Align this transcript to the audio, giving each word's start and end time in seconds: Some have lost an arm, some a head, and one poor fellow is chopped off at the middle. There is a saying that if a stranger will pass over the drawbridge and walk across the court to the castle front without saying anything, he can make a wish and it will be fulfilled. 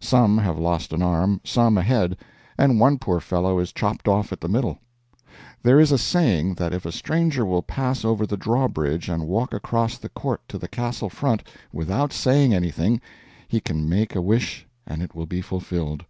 Some 0.00 0.36
have 0.36 0.58
lost 0.58 0.92
an 0.92 1.00
arm, 1.00 1.40
some 1.44 1.78
a 1.78 1.82
head, 1.82 2.18
and 2.58 2.78
one 2.78 2.98
poor 2.98 3.20
fellow 3.20 3.58
is 3.58 3.72
chopped 3.72 4.06
off 4.06 4.32
at 4.32 4.40
the 4.42 4.46
middle. 4.46 4.76
There 5.62 5.80
is 5.80 5.92
a 5.92 5.96
saying 5.96 6.56
that 6.56 6.74
if 6.74 6.84
a 6.84 6.92
stranger 6.92 7.46
will 7.46 7.62
pass 7.62 8.04
over 8.04 8.26
the 8.26 8.36
drawbridge 8.36 9.08
and 9.08 9.26
walk 9.26 9.54
across 9.54 9.96
the 9.96 10.10
court 10.10 10.42
to 10.48 10.58
the 10.58 10.68
castle 10.68 11.08
front 11.08 11.42
without 11.72 12.12
saying 12.12 12.52
anything, 12.52 13.00
he 13.48 13.60
can 13.60 13.88
make 13.88 14.14
a 14.14 14.20
wish 14.20 14.66
and 14.86 15.02
it 15.02 15.14
will 15.14 15.24
be 15.24 15.40
fulfilled. 15.40 16.04